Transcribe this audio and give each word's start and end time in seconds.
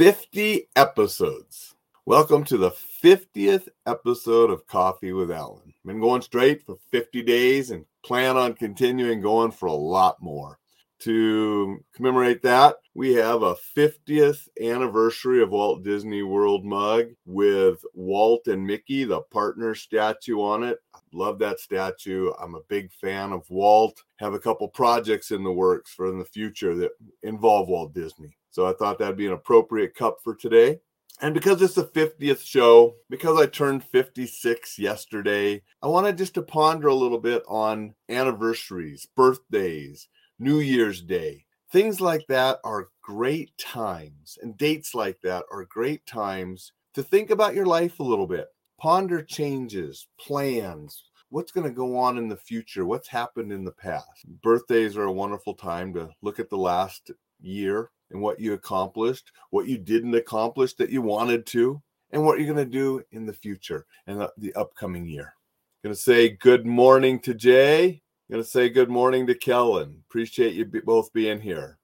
50 0.00 0.66
episodes. 0.76 1.74
Welcome 2.06 2.42
to 2.44 2.56
the 2.56 2.70
50th 3.04 3.68
episode 3.84 4.48
of 4.48 4.66
Coffee 4.66 5.12
with 5.12 5.30
Alain. 5.30 5.74
Been 5.84 6.00
going 6.00 6.22
straight 6.22 6.64
for 6.64 6.78
50 6.90 7.22
days 7.22 7.70
and 7.70 7.84
plan 8.02 8.38
on 8.38 8.54
continuing 8.54 9.20
going 9.20 9.50
for 9.50 9.66
a 9.66 9.74
lot 9.74 10.16
more. 10.22 10.58
To 11.00 11.84
commemorate 11.94 12.40
that, 12.44 12.76
we 12.94 13.12
have 13.12 13.42
a 13.42 13.56
50th 13.76 14.48
anniversary 14.62 15.42
of 15.42 15.50
Walt 15.50 15.82
Disney 15.82 16.22
World 16.22 16.64
mug 16.64 17.08
with 17.26 17.84
Walt 17.92 18.46
and 18.46 18.66
Mickey, 18.66 19.04
the 19.04 19.20
partner 19.20 19.74
statue 19.74 20.40
on 20.40 20.64
it. 20.64 20.78
Love 21.12 21.38
that 21.40 21.60
statue. 21.60 22.32
I'm 22.40 22.54
a 22.54 22.62
big 22.70 22.90
fan 22.90 23.32
of 23.32 23.42
Walt. 23.50 24.02
Have 24.16 24.32
a 24.32 24.40
couple 24.40 24.66
projects 24.68 25.30
in 25.30 25.44
the 25.44 25.52
works 25.52 25.92
for 25.92 26.08
in 26.08 26.18
the 26.18 26.24
future 26.24 26.74
that 26.76 26.92
involve 27.22 27.68
Walt 27.68 27.92
Disney. 27.92 28.34
So 28.50 28.66
I 28.66 28.72
thought 28.72 28.98
that'd 28.98 29.16
be 29.16 29.26
an 29.26 29.32
appropriate 29.32 29.94
cup 29.94 30.18
for 30.22 30.34
today. 30.34 30.80
And 31.22 31.34
because 31.34 31.60
it's 31.60 31.74
the 31.74 31.84
50th 31.84 32.44
show, 32.44 32.94
because 33.10 33.38
I 33.38 33.46
turned 33.46 33.84
56 33.84 34.78
yesterday, 34.78 35.62
I 35.82 35.86
wanted 35.86 36.16
just 36.16 36.34
to 36.34 36.42
ponder 36.42 36.88
a 36.88 36.94
little 36.94 37.18
bit 37.18 37.42
on 37.46 37.94
anniversaries, 38.08 39.06
birthdays, 39.14 40.08
New 40.38 40.60
Year's 40.60 41.02
Day. 41.02 41.44
Things 41.70 42.00
like 42.00 42.26
that 42.28 42.58
are 42.64 42.88
great 43.02 43.56
times, 43.58 44.38
and 44.40 44.56
dates 44.56 44.94
like 44.94 45.20
that 45.22 45.44
are 45.52 45.66
great 45.66 46.04
times 46.06 46.72
to 46.94 47.02
think 47.02 47.30
about 47.30 47.54
your 47.54 47.66
life 47.66 48.00
a 48.00 48.04
little 48.04 48.26
bit. 48.26 48.48
Ponder 48.80 49.22
changes, 49.22 50.08
plans, 50.18 51.04
what's 51.28 51.52
going 51.52 51.68
to 51.68 51.72
go 51.72 51.98
on 51.98 52.16
in 52.16 52.28
the 52.28 52.36
future, 52.36 52.86
what's 52.86 53.08
happened 53.08 53.52
in 53.52 53.64
the 53.64 53.72
past. 53.72 54.24
Birthdays 54.42 54.96
are 54.96 55.04
a 55.04 55.12
wonderful 55.12 55.54
time 55.54 55.92
to 55.94 56.08
look 56.22 56.40
at 56.40 56.48
the 56.48 56.56
last 56.56 57.10
year 57.40 57.90
and 58.10 58.20
what 58.20 58.40
you 58.40 58.52
accomplished, 58.52 59.32
what 59.50 59.66
you 59.66 59.78
didn't 59.78 60.14
accomplish 60.14 60.74
that 60.74 60.90
you 60.90 61.02
wanted 61.02 61.46
to, 61.46 61.82
and 62.12 62.24
what 62.24 62.38
you're 62.38 62.52
going 62.52 62.64
to 62.64 62.78
do 62.78 63.02
in 63.12 63.26
the 63.26 63.32
future 63.32 63.86
and 64.06 64.20
the, 64.20 64.32
the 64.36 64.54
upcoming 64.54 65.06
year. 65.06 65.34
Going 65.82 65.94
to 65.94 66.00
say 66.00 66.28
good 66.28 66.66
morning 66.66 67.20
to 67.20 67.34
Jay. 67.34 68.02
Going 68.30 68.42
to 68.42 68.48
say 68.48 68.68
good 68.68 68.90
morning 68.90 69.26
to 69.26 69.34
Kellen. 69.34 70.02
Appreciate 70.08 70.54
you 70.54 70.64
both 70.84 71.12
being 71.12 71.40
here. 71.40 71.78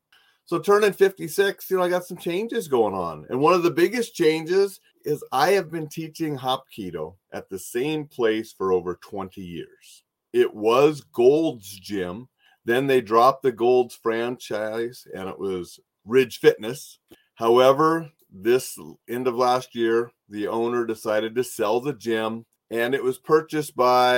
So 0.45 0.61
turning 0.61 0.92
56, 0.92 1.70
you 1.70 1.77
know, 1.77 1.83
I 1.83 1.89
got 1.89 2.05
some 2.05 2.19
changes 2.19 2.69
going 2.69 2.95
on. 2.95 3.27
And 3.31 3.41
one 3.41 3.55
of 3.55 3.65
the 3.65 3.70
biggest 3.70 4.15
changes 4.15 4.81
is 5.05 5.25
I 5.33 5.50
have 5.53 5.72
been 5.72 5.89
teaching 5.89 6.39
Hapkido 6.39 7.15
at 7.33 7.48
the 7.48 7.59
same 7.59 8.06
place 8.06 8.53
for 8.53 8.72
over 8.72 8.97
20 9.03 9.41
years. 9.41 10.05
It 10.33 10.55
was 10.55 11.00
Gold's 11.00 11.69
Gym. 11.69 12.28
Then 12.65 12.87
they 12.87 13.00
dropped 13.00 13.43
the 13.43 13.50
Gold's 13.50 13.97
franchise 13.97 15.06
and 15.15 15.28
it 15.28 15.39
was 15.39 15.81
Ridge 16.07 16.39
Fitness. 16.39 16.99
However, 17.35 18.11
this 18.31 18.79
end 19.09 19.27
of 19.27 19.35
last 19.35 19.75
year, 19.75 20.11
the 20.29 20.49
owner 20.49 20.87
decided 20.87 21.35
to 21.35 21.45
sell 21.45 21.81
the 21.81 21.93
gym 21.93 22.47
and 22.71 22.95
it 22.95 23.03
was 23.03 23.19
purchased 23.19 23.77
by 23.77 24.17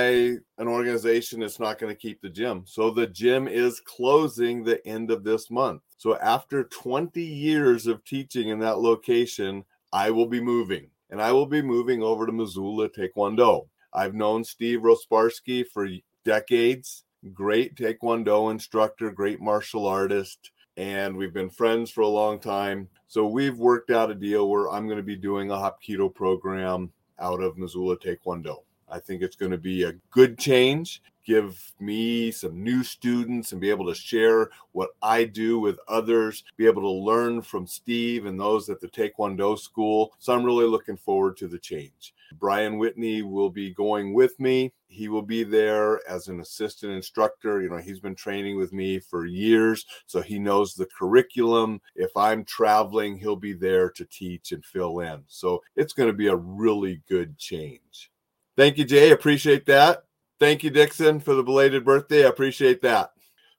an 0.57 0.67
organization 0.67 1.41
that's 1.41 1.59
not 1.59 1.77
going 1.77 1.93
to 1.93 1.99
keep 1.99 2.19
the 2.21 2.29
gym. 2.29 2.63
So 2.65 2.89
the 2.89 3.05
gym 3.05 3.47
is 3.47 3.81
closing 3.81 4.63
the 4.63 4.85
end 4.87 5.11
of 5.11 5.23
this 5.23 5.51
month. 5.51 5.83
So 5.97 6.17
after 6.17 6.63
20 6.63 7.21
years 7.21 7.85
of 7.85 8.03
teaching 8.05 8.49
in 8.49 8.59
that 8.59 8.79
location, 8.79 9.65
I 9.93 10.09
will 10.09 10.25
be 10.25 10.41
moving 10.41 10.89
and 11.11 11.21
I 11.21 11.31
will 11.31 11.45
be 11.45 11.61
moving 11.61 12.01
over 12.01 12.25
to 12.25 12.31
Missoula 12.31 12.89
Taekwondo. 12.89 13.67
I've 13.93 14.15
known 14.15 14.43
Steve 14.43 14.79
Rosparski 14.79 15.65
for 15.67 15.87
decades, 16.25 17.03
great 17.33 17.75
Taekwondo 17.75 18.49
instructor, 18.49 19.11
great 19.11 19.39
martial 19.39 19.85
artist 19.85 20.51
and 20.77 21.15
we've 21.15 21.33
been 21.33 21.49
friends 21.49 21.91
for 21.91 22.01
a 22.01 22.07
long 22.07 22.39
time. 22.39 22.87
So 23.07 23.25
we've 23.25 23.57
worked 23.57 23.89
out 23.89 24.11
a 24.11 24.15
deal 24.15 24.49
where 24.49 24.69
I'm 24.69 24.85
going 24.85 24.97
to 24.97 25.03
be 25.03 25.15
doing 25.15 25.51
a 25.51 25.55
Hapkido 25.55 26.13
program 26.13 26.91
out 27.19 27.41
of 27.41 27.57
Missoula 27.57 27.97
Taekwondo. 27.97 28.63
I 28.89 28.99
think 28.99 29.21
it's 29.21 29.35
going 29.35 29.51
to 29.51 29.57
be 29.57 29.83
a 29.83 29.93
good 30.11 30.37
change, 30.37 31.01
give 31.25 31.73
me 31.79 32.31
some 32.31 32.63
new 32.63 32.83
students 32.83 33.51
and 33.51 33.61
be 33.61 33.69
able 33.69 33.85
to 33.87 33.95
share 33.95 34.49
what 34.71 34.89
I 35.01 35.25
do 35.25 35.59
with 35.59 35.77
others, 35.87 36.43
be 36.57 36.65
able 36.65 36.81
to 36.81 36.89
learn 36.89 37.41
from 37.41 37.67
Steve 37.67 38.25
and 38.25 38.39
those 38.39 38.69
at 38.69 38.79
the 38.79 38.87
Taekwondo 38.87 39.57
school. 39.57 40.13
So 40.19 40.33
I'm 40.33 40.43
really 40.43 40.65
looking 40.65 40.97
forward 40.97 41.37
to 41.37 41.47
the 41.47 41.59
change. 41.59 42.13
Brian 42.33 42.77
Whitney 42.77 43.21
will 43.21 43.49
be 43.49 43.73
going 43.73 44.13
with 44.13 44.39
me. 44.39 44.71
He 44.87 45.07
will 45.07 45.21
be 45.21 45.43
there 45.43 45.99
as 46.07 46.27
an 46.27 46.39
assistant 46.39 46.93
instructor. 46.93 47.61
You 47.61 47.69
know, 47.69 47.77
he's 47.77 47.99
been 47.99 48.15
training 48.15 48.57
with 48.57 48.73
me 48.73 48.99
for 48.99 49.25
years, 49.25 49.85
so 50.05 50.21
he 50.21 50.39
knows 50.39 50.73
the 50.73 50.87
curriculum. 50.97 51.81
If 51.95 52.15
I'm 52.15 52.43
traveling, 52.43 53.17
he'll 53.17 53.35
be 53.35 53.53
there 53.53 53.89
to 53.91 54.05
teach 54.05 54.51
and 54.51 54.63
fill 54.65 54.99
in. 54.99 55.23
So 55.27 55.61
it's 55.75 55.93
going 55.93 56.09
to 56.09 56.13
be 56.13 56.27
a 56.27 56.35
really 56.35 57.01
good 57.07 57.37
change. 57.37 58.11
Thank 58.55 58.77
you, 58.77 58.83
Jay. 58.83 59.11
Appreciate 59.11 59.65
that. 59.67 60.03
Thank 60.39 60.63
you, 60.63 60.69
Dixon, 60.69 61.19
for 61.19 61.33
the 61.35 61.43
belated 61.43 61.83
birthday. 61.83 62.23
I 62.25 62.29
appreciate 62.29 62.81
that. 62.83 63.11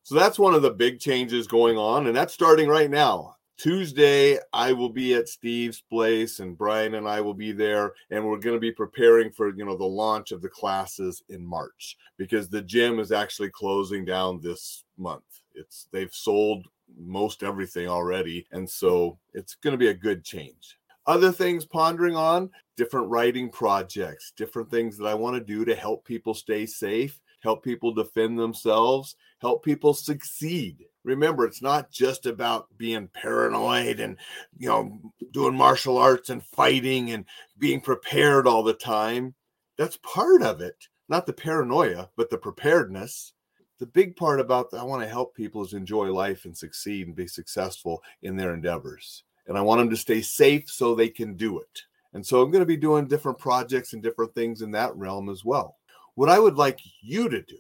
So 0.03 0.15
that's 0.15 0.39
one 0.39 0.55
of 0.55 0.63
the 0.63 0.71
big 0.71 0.99
changes 0.99 1.47
going 1.47 1.77
on, 1.77 2.07
and 2.07 2.17
that's 2.17 2.33
starting 2.33 2.69
right 2.69 2.91
now. 2.91 3.37
Tuesday, 3.59 4.39
I 4.55 4.73
will 4.73 4.89
be 4.89 5.13
at 5.13 5.29
Steve's 5.29 5.83
place, 5.83 6.41
and 6.41 6.57
Brian 6.57 6.95
and 6.95 7.07
I 7.07 7.21
will 7.21 7.35
be 7.35 7.53
there, 7.53 7.93
and 8.11 8.25
we're 8.25 8.39
going 8.39 8.57
to 8.57 8.61
be 8.61 8.73
preparing 8.73 9.31
for 9.31 9.55
you 9.55 9.67
know 9.67 9.77
the 9.77 9.85
launch 9.85 10.33
of 10.33 10.41
the 10.41 10.49
classes 10.49 11.23
in 11.29 11.45
March 11.45 11.99
because 12.17 12.49
the 12.49 12.63
gym 12.63 12.99
is 12.99 13.13
actually 13.13 13.51
closing 13.51 14.07
down 14.07 14.41
this 14.41 14.85
month. 14.97 15.43
It's 15.55 15.87
they've 15.93 16.15
sold 16.15 16.67
most 16.99 17.43
everything 17.43 17.89
already, 17.89 18.47
and 18.53 18.69
so 18.69 19.19
it's 19.35 19.55
going 19.57 19.73
to 19.73 19.79
be 19.79 19.89
a 19.89 19.95
good 19.95 20.25
change. 20.25 20.79
Other 21.11 21.33
things 21.33 21.65
pondering 21.65 22.15
on 22.15 22.51
different 22.77 23.09
writing 23.09 23.51
projects, 23.51 24.33
different 24.37 24.71
things 24.71 24.97
that 24.97 25.07
I 25.07 25.15
want 25.15 25.35
to 25.35 25.41
do 25.41 25.65
to 25.65 25.75
help 25.75 26.05
people 26.05 26.35
stay 26.35 26.67
safe, 26.67 27.21
help 27.41 27.65
people 27.65 27.93
defend 27.93 28.39
themselves, 28.39 29.17
help 29.41 29.65
people 29.65 29.93
succeed. 29.93 30.85
Remember 31.03 31.45
it's 31.45 31.63
not 31.63 31.91
just 31.91 32.27
about 32.27 32.69
being 32.79 33.09
paranoid 33.09 33.99
and 33.99 34.19
you 34.57 34.69
know 34.69 35.01
doing 35.33 35.57
martial 35.57 35.99
arts 35.99 36.31
and 36.31 36.45
fighting 36.45 37.11
and 37.11 37.25
being 37.59 37.81
prepared 37.81 38.47
all 38.47 38.63
the 38.63 38.73
time. 38.73 39.35
That's 39.77 39.99
part 40.05 40.43
of 40.43 40.61
it 40.61 40.77
not 41.09 41.27
the 41.27 41.33
paranoia 41.33 42.09
but 42.17 42.31
the 42.31 42.39
preparedness. 42.39 43.33
The 43.81 43.87
big 43.87 44.15
part 44.15 44.39
about 44.39 44.73
i 44.75 44.85
want 44.85 45.03
to 45.03 45.09
help 45.09 45.35
people 45.35 45.65
is 45.65 45.73
enjoy 45.73 46.13
life 46.13 46.45
and 46.45 46.57
succeed 46.57 47.09
and 47.09 47.17
be 47.17 47.27
successful 47.27 48.01
in 48.23 48.37
their 48.37 48.55
endeavors 48.55 49.25
and 49.51 49.59
i 49.59 49.61
want 49.61 49.79
them 49.79 49.91
to 49.91 49.97
stay 49.97 50.23
safe 50.23 50.71
so 50.71 50.95
they 50.95 51.11
can 51.11 51.35
do 51.37 51.59
it 51.59 51.83
and 52.15 52.25
so 52.25 52.41
i'm 52.41 52.51
going 52.51 52.63
to 52.63 52.67
be 52.67 52.77
doing 52.79 53.07
different 53.07 53.37
projects 53.37 53.93
and 53.93 54.03
different 54.03 54.35
things 54.35 54.63
in 54.63 54.71
that 54.71 54.97
realm 54.97 55.29
as 55.29 55.45
well 55.45 55.77
what 56.15 56.31
i 56.31 56.39
would 56.39 56.57
like 56.57 56.81
you 57.03 57.29
to 57.29 57.43
do 57.43 57.59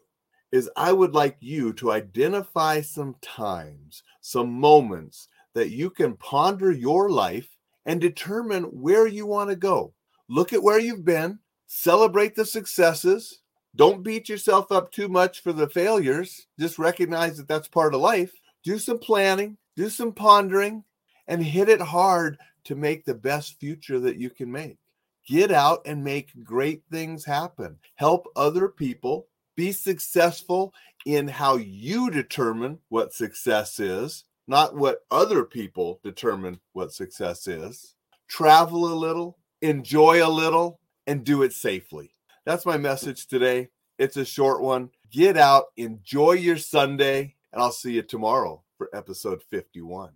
is 0.53 0.71
I 0.77 0.93
would 0.93 1.15
like 1.15 1.37
you 1.41 1.73
to 1.75 1.93
identify 1.93 2.81
some 2.81 3.17
times, 3.23 4.03
some 4.21 4.53
moments 4.53 5.29
that 5.55 5.71
you 5.71 5.91
can 5.91 6.17
ponder 6.17 6.73
your 6.73 7.11
life 7.11 7.57
and 7.87 8.01
determine 8.01 8.65
where 8.65 9.07
you 9.07 9.27
want 9.27 9.51
to 9.51 9.57
go. 9.57 9.93
Look 10.29 10.53
at 10.53 10.63
where 10.63 10.79
you've 10.79 11.05
been, 11.05 11.39
celebrate 11.67 12.35
the 12.35 12.45
successes. 12.45 13.41
Don't 13.77 14.03
beat 14.03 14.29
yourself 14.29 14.73
up 14.73 14.91
too 14.91 15.09
much 15.09 15.41
for 15.41 15.53
the 15.53 15.69
failures. 15.69 16.47
Just 16.59 16.79
recognize 16.79 17.37
that 17.37 17.49
that's 17.49 17.69
part 17.69 17.95
of 17.95 18.01
life. 18.01 18.33
Do 18.65 18.79
some 18.79 18.99
planning, 18.99 19.57
do 19.77 19.89
some 19.89 20.13
pondering, 20.13 20.85
and 21.29 21.43
hit 21.43 21.69
it 21.69 21.81
hard 21.81 22.39
to 22.65 22.75
make 22.75 23.05
the 23.05 23.15
best 23.15 23.59
future 23.59 24.01
that 24.01 24.17
you 24.17 24.31
can 24.31 24.51
make. 24.51 24.79
Get 25.27 25.51
out 25.51 25.83
and 25.87 26.03
make 26.03 26.45
great 26.45 26.83
things 26.91 27.25
happen. 27.25 27.79
Help 27.97 28.27
other 28.37 28.69
people 28.69 29.27
be 29.57 29.73
successful 29.73 30.73
in 31.07 31.29
how 31.29 31.57
you 31.57 32.11
determine 32.11 32.79
what 32.89 33.13
success 33.13 33.79
is, 33.79 34.25
not 34.49 34.75
what 34.77 35.01
other 35.11 35.45
people 35.45 36.01
determine 36.03 36.61
what 36.73 36.93
success 36.93 37.47
is. 37.47 37.95
Travel 38.29 38.93
a 38.93 38.95
little, 38.95 39.39
enjoy 39.63 40.27
a 40.27 40.29
little, 40.29 40.81
and 41.07 41.25
do 41.25 41.43
it 41.43 41.53
safely. 41.53 42.15
That's 42.45 42.67
my 42.67 42.79
message 42.79 43.27
today. 43.27 43.69
It's 43.99 44.17
a 44.17 44.25
short 44.25 44.63
one. 44.63 44.91
Get 45.11 45.37
out, 45.37 45.67
enjoy 45.77 46.33
your 46.33 46.57
Sunday, 46.57 47.35
and 47.53 47.61
I'll 47.61 47.73
see 47.73 47.93
you 47.93 48.03
tomorrow 48.03 48.63
for 48.79 48.89
episode 48.95 49.43
51. 49.51 50.11